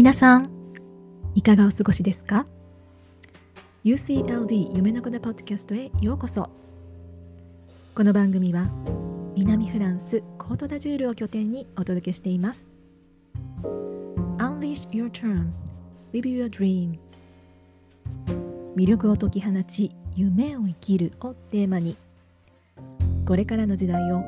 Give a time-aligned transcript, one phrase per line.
[0.00, 0.48] 皆さん
[1.34, 2.46] いかがお過ごしですか
[3.84, 6.48] ？UCLD 夢の子のポッドキャストへようこそ。
[7.94, 8.70] この番組は
[9.36, 12.70] 南フランスコートダジュールを拠点にお届けしています。
[14.38, 15.50] Unleash your term
[16.14, 16.98] Live your dream.
[18.76, 21.94] 魅力を解き放ち夢を生きるをテーマに
[23.26, 24.24] これからの時代を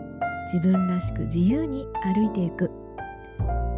[0.52, 2.70] 自分らしく自由に歩いていく。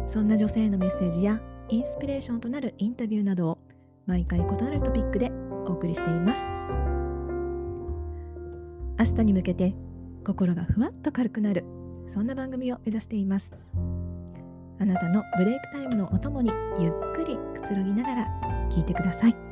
[0.07, 1.39] そんな女性のメッセージや
[1.75, 3.57] インスピレーションとなるインタビューなどを
[4.05, 5.29] 毎回異なるトピックで
[5.67, 6.41] お送りしています。
[8.97, 9.75] 明日に向けて
[10.25, 11.65] 心がふわっと軽くなる
[12.07, 13.51] そんな番組を目指しています。
[14.79, 19.44] あなたのブレイクタイムのお供にゆっくりくつろぎながら聞いてください。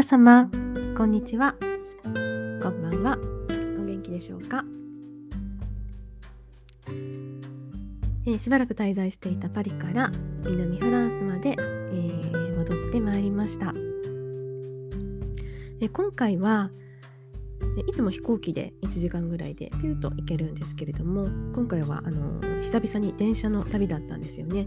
[0.00, 0.50] 皆様
[0.96, 1.56] こんにちは。
[1.60, 3.18] こんばんは。
[3.78, 4.64] お元気でしょうか、
[8.24, 10.10] えー、しばらく滞在していたパリから
[10.42, 13.74] 南フランスまで、えー、戻ってまいりました、
[15.82, 16.70] えー、今回は
[17.86, 24.66] いつも飛行機で1時間ぐらいでピューと行けるんですけれども今回はあの久々に電車の旅だったんですよね。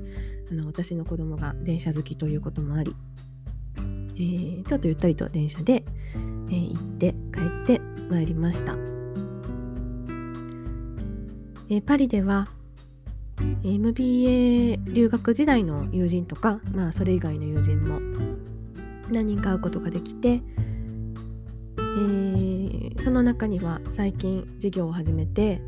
[0.52, 2.96] あの私の子供が電車好きということもあり
[4.16, 5.84] えー、ちょっとゆったりと電車で、
[6.16, 7.40] えー、行って帰
[7.74, 8.74] ってまいりました、
[11.70, 12.48] えー、パリでは
[13.64, 18.00] MBA 留学時代の友人とか、まあ、それ以外の友人も
[19.10, 20.42] 何人か会うことができて、
[21.78, 25.62] えー、その中には最近事業を始めて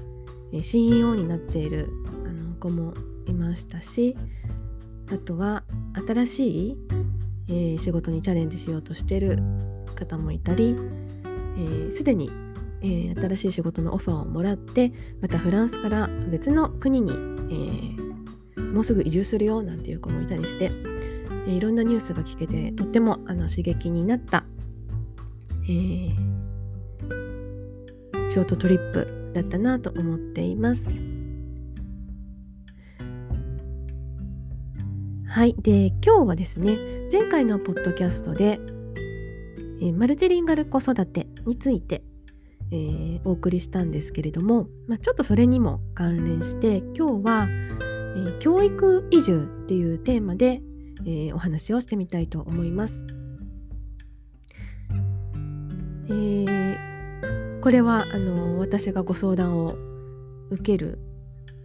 [0.62, 1.90] CEO になっている
[2.26, 2.94] あの子も
[3.26, 4.16] いましたし
[5.12, 5.64] あとは
[6.08, 6.78] 新しい
[7.48, 9.40] えー、仕事にチャレンジしようとしてる
[9.96, 10.76] 方もいたり
[11.92, 12.30] すで、えー、に、
[12.82, 14.92] えー、新しい仕事のオファーをもらって
[15.22, 17.12] またフランスから別の国に、
[18.58, 20.72] えもうすぐ移住するよなんていう子もいたりして、
[21.48, 24.44] えいろんなニュースが聞けてとってもあの刺激になった、
[25.64, 25.68] え
[28.30, 31.15] ショートトリップだったなと思っています。
[35.36, 35.56] はい。
[35.60, 36.78] で、今日はですね、
[37.12, 38.58] 前回のポッドキャストで、
[39.82, 42.06] えー、マルチリンガル子育てについて、
[42.72, 50.62] えー、お送りしたんですけれども、まあ、ちょっとそれにも関連して今日は、えー、教育移住っていうテーマで、
[51.06, 53.06] えお話をしてみたいと思います。
[56.10, 59.76] えこれはあの私がご相談を
[60.50, 60.98] 受ける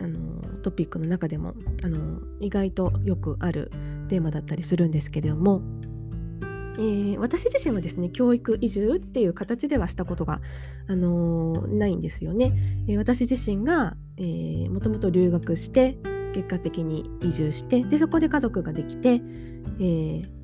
[0.00, 0.29] あの
[0.60, 3.71] トピックの中でもあの意外とよくある
[4.09, 5.62] テーマだったりするんですけれども、
[6.75, 10.41] えー、私自身はですね教育移住っていう形ではしたことが、
[10.88, 12.53] あのー、ないんですよね。
[12.88, 15.97] えー、私自身が、えー、もともと留学して
[16.34, 20.41] 結果的に移住してでそこで家族ができて、えー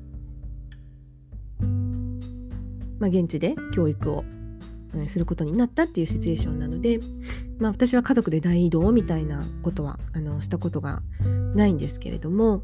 [2.99, 4.23] まあ、現地で教育を
[5.07, 6.99] することになったっていうシチュエーションなので、
[7.59, 11.01] まあ、私は家族で大移動みたいなことはあのしたことが
[11.55, 12.63] ないんですけれども、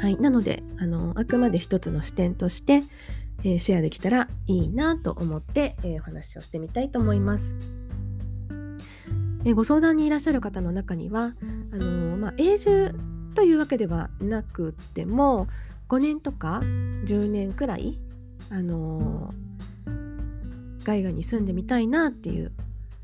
[0.00, 2.82] はい、なのであのあくまで一つの視点として、
[3.44, 7.54] えー、シェアできたらいいなと思って、えー、お話をしてみたいと思います。
[9.44, 11.34] え、ご相談にいらっしゃる方の中には
[11.72, 12.94] あの、まあ、永住
[13.36, 15.46] というわけではなくても
[15.88, 16.60] 5年とか
[17.04, 18.00] 10年くらい
[18.50, 19.32] あの
[20.86, 22.52] 海外に住んでみたいなっていう、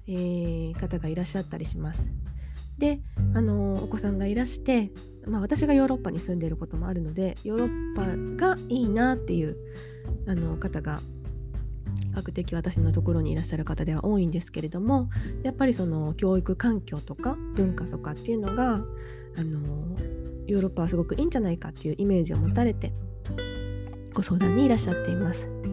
[0.07, 2.09] えー、方がいらっしゃったりします。
[2.79, 3.01] で、
[3.35, 4.93] あのお子さんがいらして、
[5.27, 9.57] まあ、私がヨーロッパに住んでいることもあるのでヨーロッパがいいなっていう
[10.29, 11.01] あの方が
[12.01, 15.09] 比較的私のところにいらっしゃる方では多いんですけれども
[15.43, 18.81] やっぱりその教育環境とか文化とかっていうのがあ
[19.45, 19.97] の
[20.47, 22.93] ヨーロッパはすごくいいんじゃないかっていうイメージを持たれて
[24.13, 25.72] ご相談にいらっしゃっています。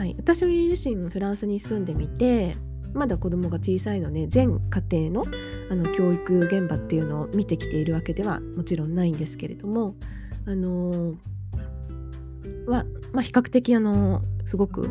[0.00, 2.56] はい、私自身フランスに住んでみて
[2.94, 5.30] まだ子供が小さいので全家庭の
[5.70, 9.96] あの教育現場っていうのを見てきているわけではもちろんないんですけれども
[10.46, 11.16] あの
[12.66, 14.88] は、まあ、比較的あのすごく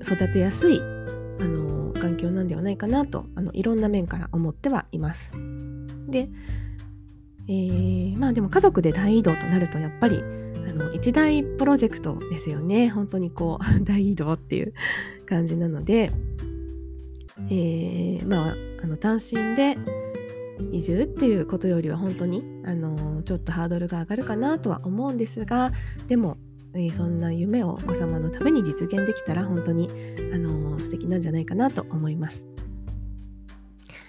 [0.00, 0.82] 育てやすいあ
[1.44, 5.30] の環境なんではないかなとあのいろんな面から思ってはいます。
[6.08, 6.30] で
[7.48, 10.22] え、まあでも家族で大移動となるとやっぱり
[10.68, 12.88] あの一大プロジェクトですよね。
[12.88, 14.74] 本当にこう 大移動っていう
[15.24, 16.12] 感じなので、
[17.50, 19.76] えー、まああの単身で
[20.72, 25.72] 移住っていうことよりは本当にあのちょっとハードルが上がるかなとは思うんですが
[26.08, 26.38] でも、
[26.74, 29.88] えー、そんな夢をお子様のために実現できたら本当に
[30.32, 32.44] あの素敵なんじゃないかなと思います。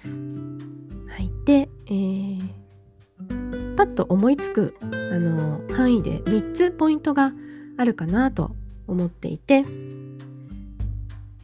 [0.05, 2.39] はい、で、えー、
[3.77, 4.85] パッと思いつくあ
[5.19, 7.31] の範囲で3つポイントが
[7.77, 8.55] あるかなと
[8.87, 9.63] 思っていて、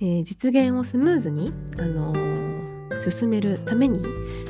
[0.01, 3.99] えー、実現をスムーズに、あのー、進めるために、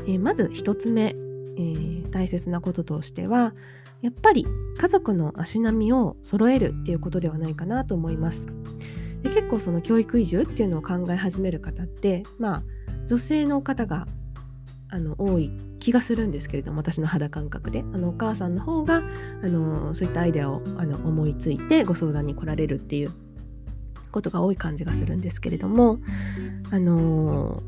[0.08, 1.16] えー、まず1つ目、
[1.60, 3.54] え大切なこととしては
[4.02, 4.46] やっぱり
[4.78, 8.48] 家族の足並みを揃えるっていうことではないかなと思います。
[9.24, 12.64] で結構その教育移住っていうのを考え始める方ってまあ
[13.08, 14.06] 女性の方が
[14.94, 17.84] あの多い気がするんですけれども私の肌感覚で。
[17.94, 19.02] あのお母さんの方が
[19.44, 23.12] あのそういったアイデアをあの思いついてご相談に来られるっていう
[24.12, 25.98] ことが多い感じがするんですけれども
[26.72, 27.64] あの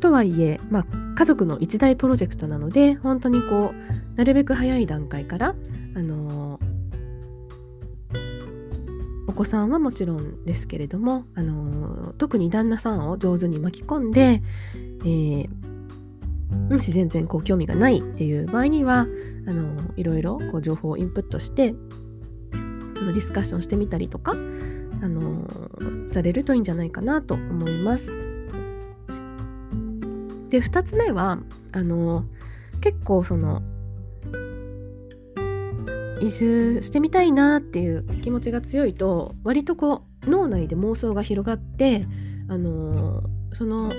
[0.00, 5.54] とはいえ、まあ、家族の一大プロジェクトなので本当にこうなるべく早い段階から
[5.94, 6.60] あの
[9.28, 14.42] お子さんはもちろんですけれども、あの特に旦那さんを上手に巻き込んで、
[15.00, 15.48] えー、
[16.70, 19.06] もし全然こう興味がないっていう場合には
[19.46, 21.74] あのいろいろこう情報をインプットして
[22.52, 22.56] あ
[23.00, 24.36] のディスカッションしてみたりとかあ
[25.08, 25.46] の
[26.08, 28.12] されるといいんじゃないかなと思います。
[30.48, 31.38] で2つ目は
[31.72, 32.24] あの
[32.80, 33.62] 結構その
[36.20, 42.04] 移住してみたいなっていう気持ちが強いと割とこう脳内で妄想が広がって
[42.48, 43.22] あの
[43.52, 43.92] その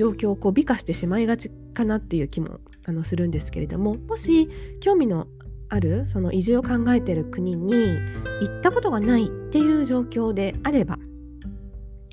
[0.00, 4.48] 状況をこう美化してしまいがちかなっていう気もあのするんですけれどももし
[4.80, 5.26] 興味の
[5.68, 7.98] あるその移住を考えてる国に行
[8.46, 10.98] ったことがないっていう状況であれば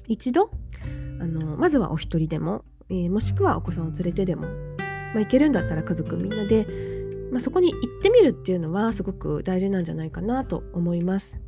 [0.06, 0.51] 一度
[1.22, 4.50] あのまずはお一人でも、えー、もしくはお子さんを連れてでも、ま
[5.16, 6.68] あ、行けるんだったら家族みんなで、
[7.31, 11.40] まあ、そこに行ってみるっていうのはすごく大事なんじゃないかなと思います。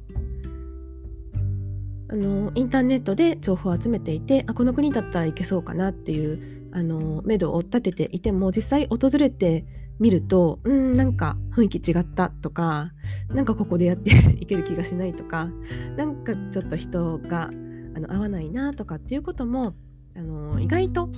[2.11, 9.65] あのインターネットで情報を集めていてあこの国だったら行けそうかなっていうあの目処を立てていても実際訪れて
[9.99, 12.91] みるとうんなんか雰囲気違ったとか
[13.29, 15.49] なんかここでやっていける気がしないとか
[15.97, 17.49] なんかちょっと人が
[17.95, 19.75] あの合わないなとかっていうことも
[20.15, 21.09] あの意外と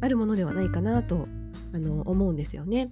[0.00, 1.28] あるものではないかなと
[1.72, 2.90] あの思うんですよね。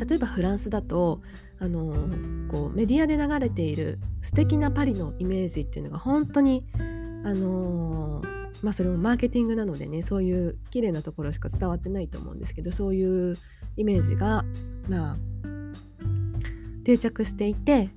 [0.00, 1.20] 例えばフランスだと
[1.58, 1.94] あの
[2.48, 6.64] こうメディアで流れている素敵なパリのイメージっていうのが本当に
[7.24, 8.22] あの
[8.62, 13.36] まあそれもマーケティングなのでねそういう綺麗なところしか伝わってないと思うんですけどそういう
[13.76, 14.44] イメージが
[14.88, 15.16] まあ
[16.84, 17.90] 定着していて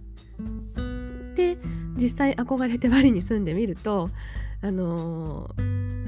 [1.36, 1.58] で
[1.96, 4.10] 実際憧れてパリに住んでみると
[4.62, 5.50] あの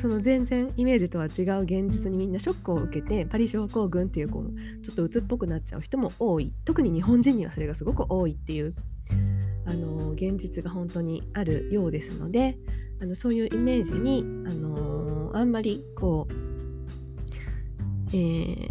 [0.05, 6.53] その全然イメージとは違う現実にみんなショックを受けてパリ症候群っていうこうちょっと鬱っぽくなっちゃう人も多い。
[6.63, 8.75] 特に日本人にはそれがすごく多いっていう
[9.65, 12.55] あの現実が本当にあるようですので
[13.01, 16.33] あのそういうイメージにあのあんまりこう
[18.13, 18.69] えー、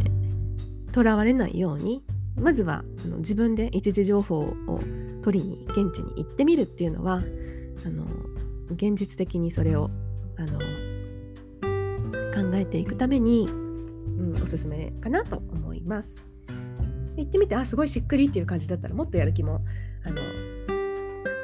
[0.94, 2.04] 囚われないように
[2.36, 4.80] まずはあの自分で一時情報を
[5.22, 7.24] 取りに現地に行ってみるっていうのは
[7.84, 8.04] あの
[8.70, 9.90] 現実的にそれを
[10.38, 10.83] あの
[12.34, 16.24] 考えていくために、うん、おすすめかなと思います。
[17.16, 19.64] 行ってみてあすごいしっくりっていう感じだったらもっとやる気も
[20.04, 20.20] あの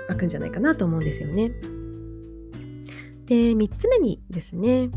[0.09, 1.53] 湧くんじゃないかなと思うんですよね。
[3.27, 4.91] で3つ目にですね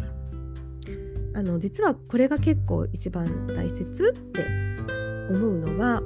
[1.35, 4.43] あの実はこれが結構一番大切って
[5.29, 6.01] 思うのは、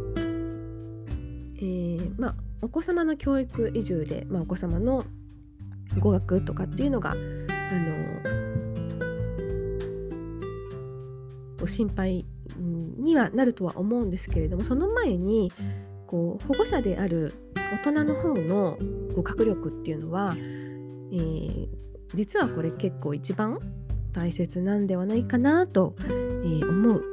[1.57, 5.03] えー、まあ、お子様の教育移住で、まあ、お子様の
[5.99, 8.26] 語学とかっていうのがあの
[11.67, 12.25] 心配
[12.97, 15.51] にはなるとは思うんですけれどもその前に
[16.05, 17.33] こう保護者である
[17.83, 18.77] 大人の方の
[19.13, 21.67] 語学力っていうのは、えー、
[22.13, 23.59] 実はこれ結構一番
[24.13, 27.03] 大切なんではないかなと、えー、思う、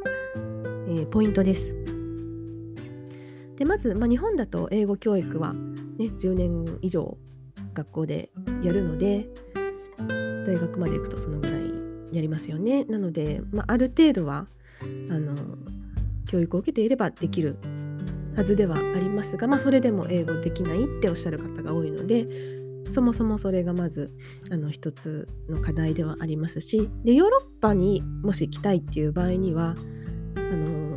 [0.87, 1.75] えー、ポイントです。
[3.57, 7.17] でまず、まあ、日本だと英語教育は、ね、10年以上
[7.73, 8.31] 学校で
[8.63, 9.29] やるので
[10.47, 11.64] 大学まで行くとそのぐらい
[12.17, 12.85] やりますよね。
[12.85, 14.47] なので、まあ、ある程度は
[15.11, 15.35] あの
[16.27, 17.59] 教育を受けていればできる
[18.37, 22.27] はずではありますが、まあ、それでも英語できないっておっしゃる方が多いので
[22.91, 24.13] そもそもそれがまず
[24.51, 29.77] あの一つの課題ではありますしでヨーロッパにもし来たいっていう場合には
[30.37, 30.97] あの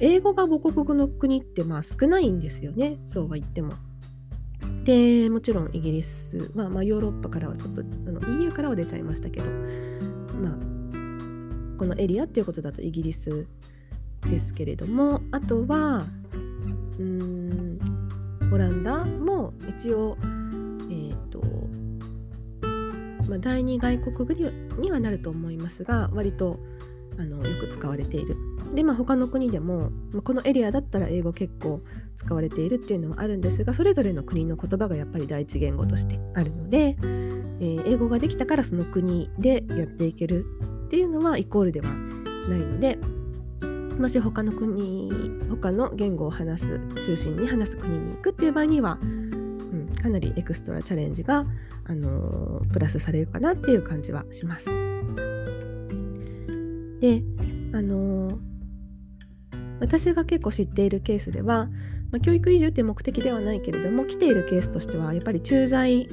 [0.00, 3.74] 英語が母国語の国ってまあ少ないんですよねそうは言っても。
[4.84, 9.46] でもちろんイギリス、まあ、まあヨーロッパからはちょっとあの EU からは出ちゃいましたけど、
[10.38, 10.52] まあ、
[11.78, 13.46] このエリアっていうことだとイギリス
[14.30, 16.04] ですけれどもあとは
[16.98, 17.78] うん
[18.52, 21.42] オランダも一応え、ー、と
[23.28, 24.24] まあ、第二外国語
[24.80, 26.58] にはなると思いますが割と
[27.18, 28.36] あのよく使われている。
[28.74, 31.80] でまあ他の国でも、まあ、このエリアだったら英語結構
[32.16, 36.96] 使われているっていうのはあるんですがそれぞれの国の言葉がやっぱり第一言語としてあるので、
[37.60, 40.46] えー、英語ができたからその国でやっていける
[40.86, 41.88] っていうのはイコールでは
[42.48, 42.98] ないので
[43.98, 45.10] もし他の国
[45.50, 51.44] 他の言語を話す中心に話す国に行くっていう場合には、うん、かなりエクストラチャレンジが、
[51.84, 54.66] あのー、プラスされるかなっていう感じはします。
[57.00, 57.22] で
[57.72, 58.48] あのー
[59.80, 61.66] 私が結構知っているケースでは、
[62.10, 66.08] まあ、教育移住っていう目的ではないけれども来ているケースとしてはやっぱり駐在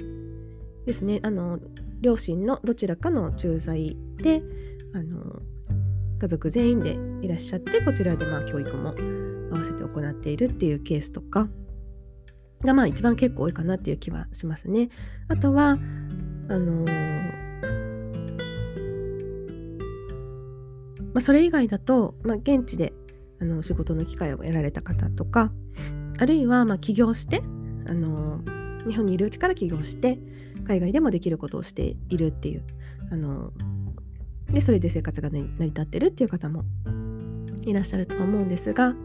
[0.86, 1.60] ですねあの
[2.01, 4.44] 両親のどちらかの駐在で
[4.94, 5.42] あの
[6.20, 8.96] 家族全員でいらっしゃってこちらでまあ教育も
[9.51, 11.48] 合わせて行っているっていうケースとか
[12.63, 14.89] がまあ一番結構多いかなっていう気はしますね。
[15.27, 15.77] あとは
[16.48, 16.86] あの
[21.13, 22.92] まあ、それ以外だと、まあ、現地で
[23.39, 25.50] あの仕事の機会を得られた方とか
[26.20, 27.42] あるいはま起業して
[27.88, 28.42] あの
[28.88, 30.18] 日本にいるうちから起業して
[30.68, 32.63] 海外でもできることをしているっていう
[33.12, 33.51] あの
[34.50, 36.63] でそれで生活が、成り立ってるっていう方も
[37.63, 38.96] いらっしゃると思うんですが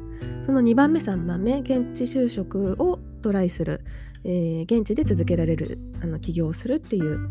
[0.44, 3.82] その2番目3番目現地就職をトライする、
[4.24, 7.28] えー、現地で続けられるあの起業をするっていう、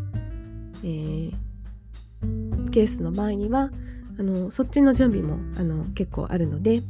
[0.82, 3.70] えー、ケースの場合には
[4.18, 6.82] あのそっちの準備もあの結構あるので、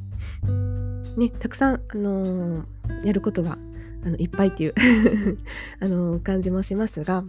[1.17, 3.59] ね、たくさん、あのー、やることは
[4.05, 4.75] あのいっぱいっていう
[5.81, 7.25] あの、感じもしますが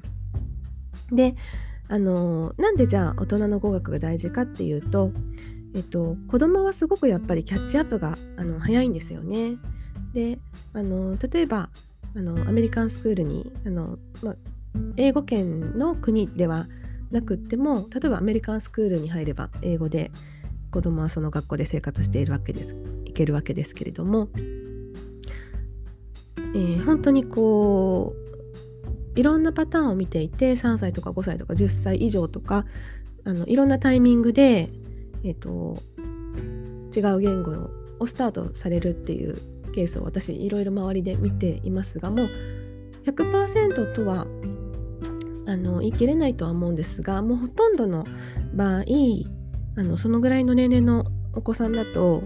[1.11, 1.35] で、
[1.87, 5.11] あの、なんでじゃあ大人の語学が大事かっていうと、
[5.73, 9.57] えっと、子供はすごくやっぱりキャッチアップがあの早いんですよね。
[10.13, 10.39] で、
[10.73, 11.69] あの例えば
[12.15, 14.35] あのアメリカンスクールにあの、ま、
[14.97, 16.67] 英語圏の国では
[17.11, 20.11] なくっても例えばアメリカンスクールに入れば英語で
[20.71, 22.75] 子供はその学校で生活しているわけです
[23.05, 24.29] いけるわけですけれども、
[26.37, 28.13] えー、本当にこ
[29.15, 32.65] ういろんなパターンを見ていて3歳とか5歳とか10歳以上とか
[33.25, 34.69] あのいろんなタイミングで、
[35.23, 35.77] えーと、
[36.95, 37.51] 違う言語
[37.99, 39.37] をスタートされるっていう
[39.73, 42.29] ケースを私いろいろ周りで見ていますがもう
[43.05, 44.25] 100%とは
[45.47, 48.05] あの言い切れないとは思うんですがもうほとんどの
[48.53, 48.83] 場合
[49.77, 52.23] あのそのぐらいの年齢のお子さんだと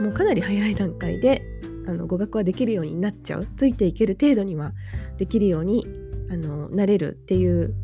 [0.00, 1.42] もうかなり早い段階で
[1.90, 4.72] あの語学はできるようになっちゃうついていける程度には
[5.18, 5.84] できるように
[6.30, 7.74] あのなれるっていう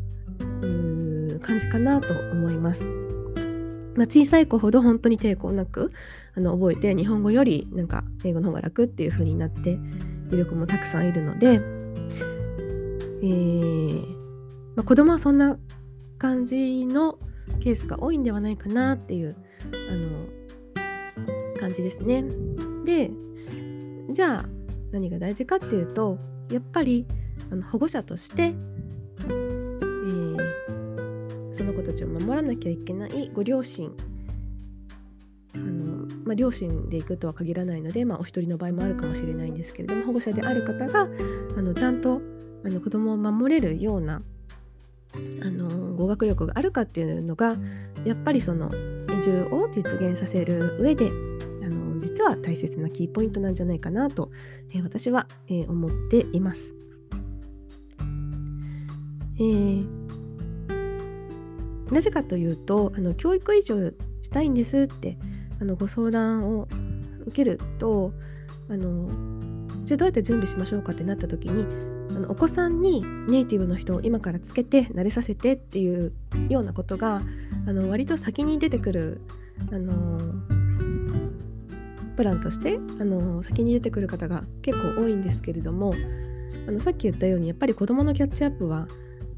[1.41, 2.87] 感じかなと思います。
[3.95, 5.91] まあ、小さい子ほど本当に抵抗なく
[6.35, 9.79] あの覚えて日本語よりなんか英語の方が楽っていう風になって
[10.31, 14.07] いる子もたくさんいるので、えー
[14.75, 15.57] まあ、子供はそんな
[16.19, 17.17] 感じの
[17.59, 19.35] ケースが多いんではないかなっていう
[19.89, 20.27] あの
[21.59, 22.23] 感じですね。
[22.85, 23.09] で
[24.09, 24.45] じゃあ
[24.91, 26.17] 何が大事かっていうと
[26.51, 27.05] やっぱり
[27.51, 30.37] あの保護者として、えー、
[31.53, 33.91] その子たちを守らなきゃいけないご両親
[35.55, 41.09] あの、まあ、両親で行くとは限らないので、まあ、お一人の場合もあるかもしれないんですけれども保護者である方が
[41.57, 42.21] あのちゃんと
[42.65, 44.21] あの子供を守れるような
[45.41, 47.55] あの語学力があるかっていうのが
[48.05, 48.71] やっぱりその
[49.19, 51.11] 移住を実現させる上で
[52.17, 54.31] 実は大切なキーポイントなんじゃないかなと、
[54.73, 56.73] えー、私は、えー、思っています。
[59.35, 59.85] えー、
[61.91, 65.19] なぜかというとあの教育移住したいんですって
[65.61, 66.67] あのご相談を
[67.27, 68.13] 受けると
[68.67, 69.11] あの
[69.85, 71.67] じゃあどうやって準備しましょうかってなった時に
[72.09, 76.13] あのお子さんにネイティブの人を今からつけて慣れさせてっていう
[76.49, 77.21] ようなことが
[77.67, 79.21] あの割と先に出てくる、
[79.71, 80.56] あの
[82.17, 85.93] プランとして、あの先に出てくる方が結構多いんですけれども
[86.67, 88.87] あのさっき言ったようにやっぱり子どものキャッチアップは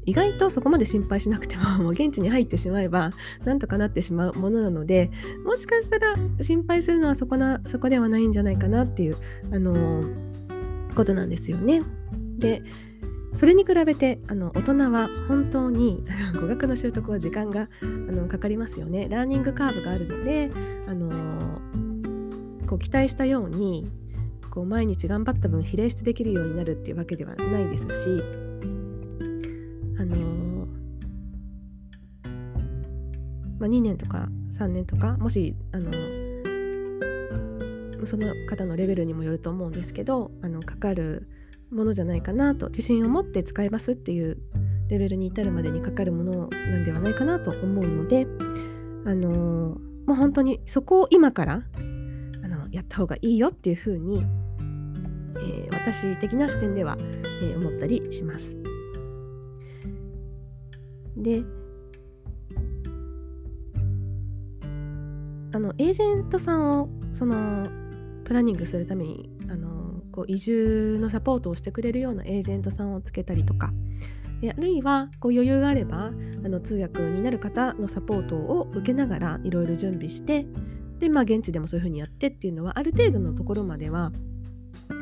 [0.06, 3.12] 意外とそこまで心配しなくても もう現地に入ってしまえば
[3.44, 5.10] なんとかなってしまうものなので
[5.44, 9.16] もしかしたら心配するのはそこなそこではないんじゃないかなっていう、
[9.52, 10.04] あの
[10.94, 11.82] ことなんですよね。
[12.38, 12.62] で、
[13.36, 16.04] それに比べてあの大人は本当に
[16.40, 20.50] 語学の習得は時間があのかかりますよねラーニングカーブがあるので
[20.86, 21.29] あの
[22.70, 23.90] こう期待したように
[24.48, 27.88] こう毎日頑張った分比例してできるようになるっていうわけではないですし
[29.98, 30.40] あの
[33.58, 35.90] まあ、2年とか3年とかもしあの
[38.06, 41.28] その方のレベルにもよると思うんですけどあのかかる
[41.72, 44.38] ものじゃないかなと自信を持って使いますっていう
[44.88, 48.28] レベルに至るまでにかかるものなんではないかなと思うので
[49.04, 49.28] あの
[50.06, 51.62] もう本当にそこを今から
[52.90, 54.26] った方がいいよっていうふうに、
[55.36, 58.56] えー、私的な視点では、えー、思ったりします。
[61.16, 61.42] で
[65.52, 67.66] あのエージェントさんをその
[68.24, 73.72] プランニングするためにあのこう移住のサポートをしてくれるようなエージェントさんをつけたりとか
[74.48, 76.12] あるいはこう余裕があれば
[76.44, 80.46] あの通訳になる方のサポートを受けながらいろいろ準備して
[81.00, 84.12] で、まあ、現地でもそういうふうにやってっていうのはある程度のところまでは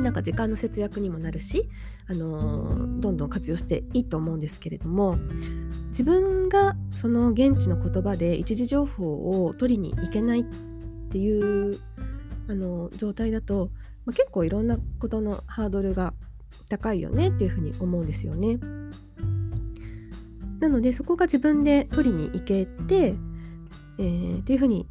[0.00, 1.68] なんか時間の節約にもなるし、
[2.08, 5.18] あのー、どんどん活用していいと思うんですけれども
[5.88, 10.44] 自分がその現地の言葉で一時情報を取りに行けないっ
[11.10, 11.80] ていう
[12.48, 13.70] あの状態だと、
[14.04, 16.14] まあ、結構いろんなことのハードルが
[16.68, 18.58] 高いよねっていうふうに思うんですよね。
[20.60, 23.14] なのでそこが自分で取りに行けて、
[23.98, 24.86] えー、っていうふうに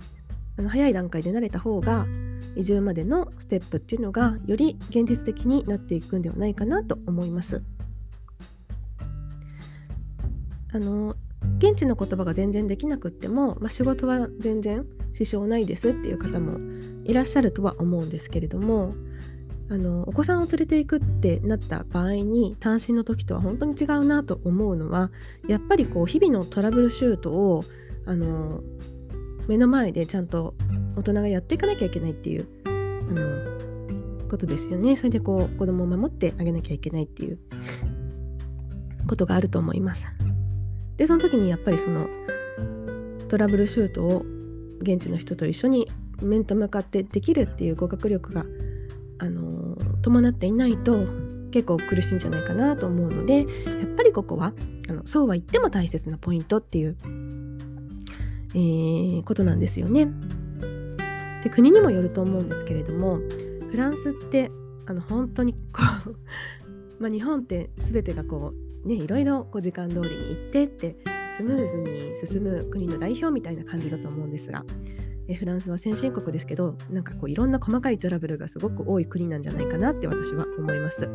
[0.58, 2.08] あの早い段階で慣れた方が
[2.56, 7.62] 移住までのステップっていうのがより現実的になっていくんではないかなと思います。
[10.74, 11.16] あの
[11.60, 16.60] 現地の言葉が全然できなくっても、まあ、仕事は全然支障ないですっていう方も
[17.06, 18.94] いらっしゃるとは思うんですけれども
[19.70, 25.12] あのお子さんを連れていくってなった場合に単身の時とは本当に違うなと思うのは
[25.48, 27.64] やっぱりこう日々のトラブルシュートを
[28.06, 28.62] あの
[29.48, 30.56] 目の前でちゃんと
[30.96, 32.70] 大人がやっていかなきゃいけないっていうあ
[33.14, 34.96] のことですよね。
[34.96, 37.40] それでこう子供を守ってあげなきゃいけないっていう
[39.08, 40.06] ことがあると思います。
[40.98, 42.08] でその時にやっぱりその
[43.30, 44.26] トラブルシュートを
[44.82, 45.88] 現地の人と一緒に
[46.22, 48.46] 面と向かってできるっていう語学力が、
[49.20, 51.06] あのー、伴っていないと
[51.52, 53.46] 結構苦しいんじゃないかなと思うのでやっ
[53.96, 54.54] ぱりここは
[54.90, 56.98] あのそうは言っても大切なポイントっていう、
[58.58, 60.12] えー、ことなんですよね。
[61.44, 63.20] で国にもよると思うんですけれども
[63.70, 64.52] フランスって
[64.88, 66.16] あの本当にこう
[67.00, 70.98] まあ日本って全てがこうねいろいろこう時間通りに行ってって
[71.38, 74.66] スムーズに進む国の代表みたいな感じだと思うんですが
[75.28, 81.08] えフランスは先進国ですけどなんかこういろんな細かいトラブルがすごく多い国なんじゃないかなって私は思います。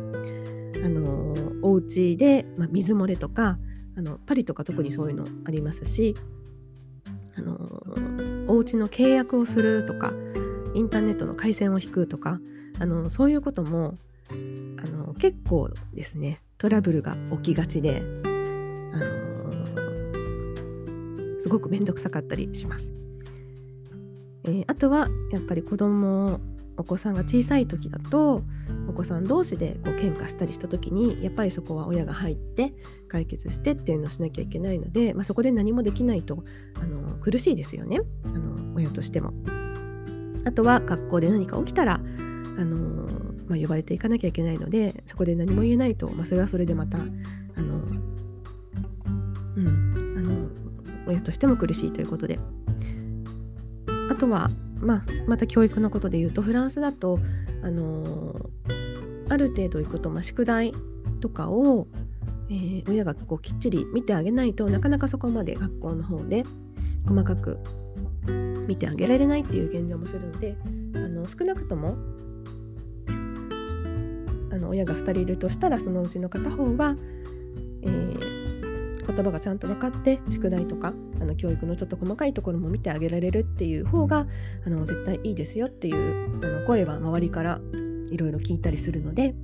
[0.83, 3.57] あのお家で、まあ、水漏れとか
[3.95, 6.15] あのパリとか特にそういうのありますし
[7.35, 7.57] あの
[8.47, 10.13] お家の契約をするとか
[10.73, 12.39] インターネットの回線を引くとか
[12.79, 13.97] あのそういうことも
[14.31, 14.33] あ
[14.89, 18.27] の結構ですねトラブルが起きがちで、あ
[18.97, 19.53] の
[21.41, 22.93] すごく面倒くさかったりします。
[24.45, 26.39] えー、あとはやっぱり子供
[26.77, 28.43] お子さんが小さい時だと
[28.87, 32.73] お子さん同士でこう喧嘩したりした時にやっぱりそこは親が入って
[33.07, 36.43] 解決してっていうのをしなきゃいけないので、まあ、そこで何もできないと
[36.81, 39.33] あの苦しいですよねあの親としても。
[40.45, 43.07] あとは学校で何か起きたらあの、
[43.47, 47.75] まあ、呼ばれていかなきゃいけないのでそこで何も言えないと、まあ、それはそれでまたあの、
[49.55, 50.49] うん、あの
[51.07, 52.39] 親としても苦しいということで
[54.09, 54.51] あとは、
[54.83, 57.19] まあ、また教育のことで言うとフランスだと、
[57.63, 60.73] あのー、ある程度行くと、まあ、宿題
[61.21, 61.87] とかを、
[62.49, 66.43] えー、親がこうきっちり見てあげないとなかなかそこまで学校の方で
[67.07, 67.59] 細かく
[68.67, 70.57] 見てあげられないっていう現状もするので
[70.95, 71.95] あの少なくとも
[74.51, 76.95] あの親が2人いるとしたらそのうちの片方は、
[77.81, 78.42] えー、
[79.05, 84.27] 言葉がちゃんと分かって宿題とかあの教育のちょっと細かいところも見てあげられるっていう方が
[84.65, 87.59] あの絶対いいですよっていうあの声は周りから
[88.09, 89.35] いろいろ聞いたりするので、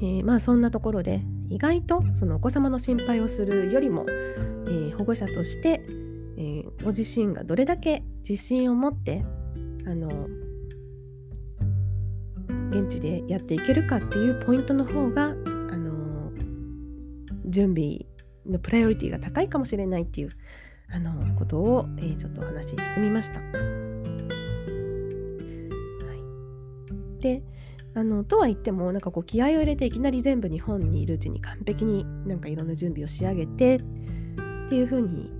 [0.00, 5.82] えー、まあそんなところで意外とそのお子様の心配をするよりも、えー、保護者として、
[6.36, 9.24] えー、ご自身がどれだけ自信を持って
[9.86, 10.28] あの
[12.70, 15.34] 現地でやっていけるかっていうポイントの方が
[17.46, 18.06] 準備
[18.44, 20.28] のプライオリティが高いかもしれないっていう
[20.92, 23.40] あのことを、えー、ちょっとお話ししてみました。
[23.40, 23.46] は
[27.18, 27.42] い、で
[27.94, 33.78] あのとは言ってもなんかこう気合を入れていきなり全部日本にいるうちに完璧になんかいろんな準備を仕上げてっ
[34.68, 35.32] ていう風に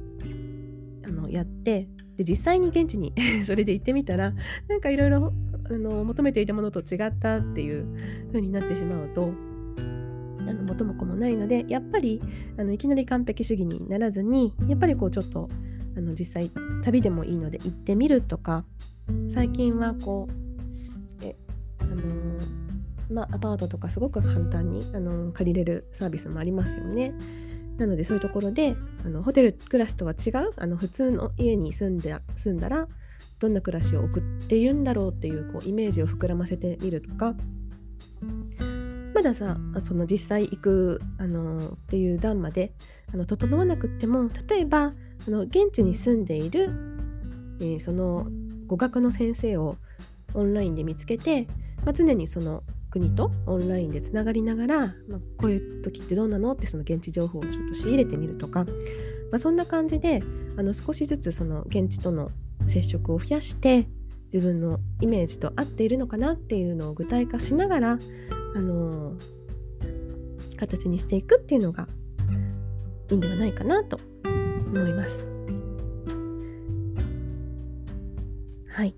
[1.07, 3.13] あのやってで実際に現地に
[3.45, 4.33] それで行ってみたら
[4.69, 5.33] なんかいろいろ
[5.69, 7.87] 求めていたものと違ったっていう
[8.29, 9.33] 風になってしまうと
[10.49, 12.23] あの元も子もないのでやっぱり
[12.59, 15.49] あのいきなり完璧主義にならずにやっぱりこうちょっと
[15.97, 16.51] あの実際
[16.85, 18.65] 旅でもいいので行ってみるとか
[19.33, 21.37] 最近はこうえ
[21.81, 22.03] あの
[23.11, 27.13] まあアパートとかすごく簡単にあの借りれるサービスもありますよね。
[27.79, 32.89] なのでそういうところであのホテル暮らしとは違うあの普通の家に住んで住んだら
[33.39, 37.35] どんな暮らしを送っているんだろうっていうこうイメージを膨らませてみるとか
[39.17, 42.75] まださその実際行くあのっていう段まで
[43.15, 44.93] あの整わなくっても例えば
[45.27, 46.69] あの現地に住んでいる、
[47.59, 48.27] えー、その
[48.67, 49.79] 語学の先生を
[50.35, 51.49] オンラインで見つけて、
[51.83, 54.91] まあ、常にその国とオンラインでつながりながら、まあ、
[55.39, 56.53] こういう時ってどうなの？
[56.53, 58.65] ってその現地情報をちょっと仕入れてみるとか、
[59.33, 60.23] まあ、そんな感じで
[60.59, 62.33] あの少しずつその現地との
[62.67, 63.89] 接触を増やして
[64.31, 67.99] 自分のイメージと合っているのかなっていうのを具体化しながら、
[68.55, 71.89] あのー、形にしていくっていうのが
[73.11, 75.27] いいんではないかなと思います。
[78.69, 78.95] はい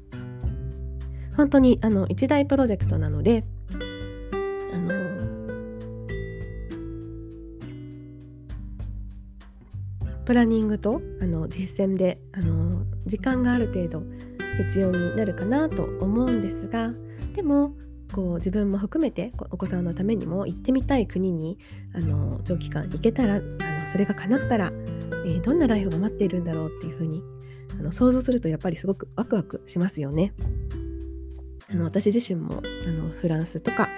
[1.37, 3.45] 本当にあの一大プロジェクトなので
[4.75, 4.89] あの
[10.25, 14.03] プランニングとあの実践であの時間がある程度
[14.67, 16.91] 必要になるかなと思うんですが
[17.35, 17.73] でも
[18.13, 21.59] こう自分も含めてお子さんのためにも行ってみたい国に
[21.95, 27.23] あの長期間行けたらあのそれが叶ったら、えー、どんなライフが待っているんだろうっていうふうに
[27.79, 30.33] あの想像するとやっぱりすごくワクワクしますよね。
[31.71, 33.89] あの私自身もあのフランスとか、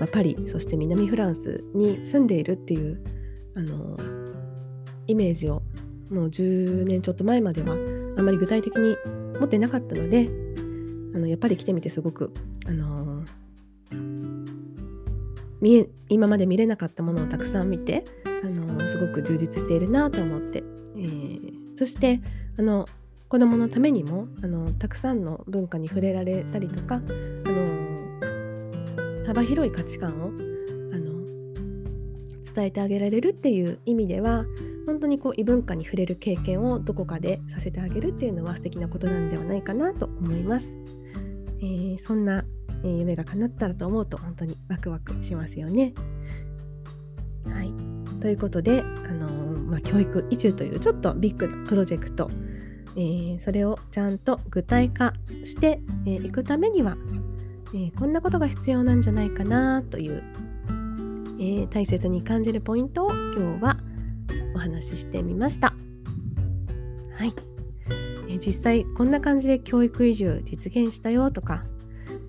[0.00, 3.04] まあ、パリそして南フランスに住んでいるっていう
[3.54, 3.96] あの
[5.06, 5.62] イメージを
[6.10, 7.76] もう10年ちょっと前までは
[8.18, 8.96] あまり具体的に
[9.38, 10.28] 持ってなかったので
[11.14, 12.34] あのやっぱり来てみてすごく、
[12.66, 13.22] あの
[15.64, 20.62] 見え今まで見れなかったものをたくさん見て、あのすごく充実しているなと思って、
[20.94, 22.20] えー、そして
[22.58, 22.84] あの
[23.28, 27.00] 子どものためにもあのたくさんの文化に触れられたりとかあ
[27.48, 31.24] の幅広い価値観をあの
[32.54, 34.44] 伝えてあげられるっていう意味では
[34.84, 40.76] 本当にこう異文化に触れる経験をどこかでさせてあげるっていうのは素敵なことなんではないかなと思います。
[41.60, 42.44] えー、そんな、
[42.84, 45.94] えー、夢が叶ったらと思うと本当にワクワクしますよね。
[47.46, 47.72] はい、
[48.20, 52.30] ということで、あのー、まあ、教育移住というちょっとビッグなプロジェクト
[52.96, 56.96] えー、それをちゃんと具体化してい、えー、くためには、
[57.74, 60.22] え、こんなことが必要なんじゃないかなという、
[61.40, 63.76] え大切に感じるポイントを今日は
[64.54, 65.74] お話ししてみました。
[67.16, 67.34] はい、
[68.28, 71.64] え実際こんな感じで教育移住実現したよとか、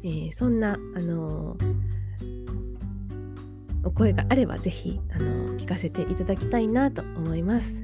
[0.08, 1.58] えそんな、あの
[3.84, 7.84] お声があればぜひ、あの聞かせていただきたいなと思います。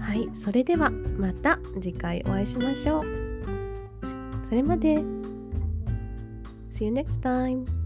[0.00, 3.04] はいそれではまた次回お会いしましょう。
[4.48, 5.02] それまで。
[6.70, 7.66] See you next time「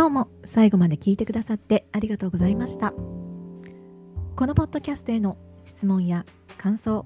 [0.00, 2.94] 今日も最後まで聞いてくださってありがとうございました。
[4.34, 5.36] このポッドキャストへの
[5.66, 6.24] 質問や
[6.56, 7.04] 感想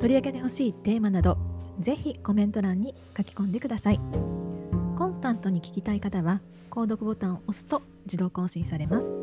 [0.00, 1.38] 取り上げてほしいテーマなど
[1.78, 4.00] ぜひコメント欄に書き込んでください。
[4.98, 6.40] コンスタントに聞きたい方は
[6.72, 9.14] 購読ボタンを押すと自動更新されます。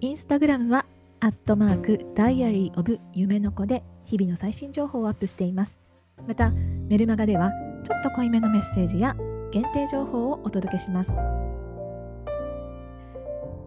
[0.00, 0.86] インスタグラムは
[1.20, 5.78] アットマークダイアリーオブ夢の子で日々の最新情報をアップしています。
[6.26, 6.52] また
[6.88, 7.50] メルマガでは
[7.84, 9.14] ちょっと濃いめのメッセージや
[9.50, 11.12] 限定情報をお届けします。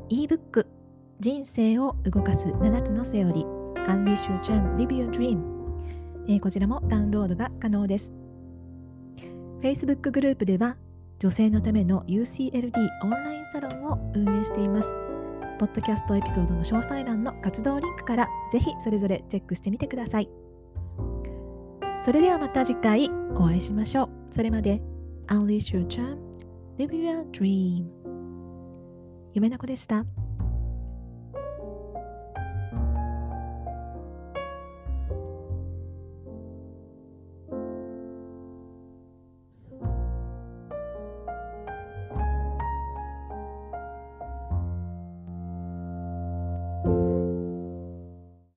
[0.09, 0.65] ebook
[1.19, 5.39] 人生を動かす7つのセオリー Unleash Your Charm Live Your Dream、
[6.27, 8.11] えー、こちらもダウンロードが可能です。
[9.61, 10.77] Facebook グループでは
[11.19, 12.71] 女性のための UCLD
[13.03, 14.89] オンラインサロンを運営しています。
[15.59, 20.29] ポッドキャストエピソードの詳細欄の活動リンクからぜひそれぞれチェックしてみてください。
[22.03, 24.09] それではまた次回お会いしましょう。
[24.31, 24.90] それまで。
[25.28, 26.18] Unleash your charm,
[26.78, 27.86] live your dream
[29.34, 30.04] 夢の子でした。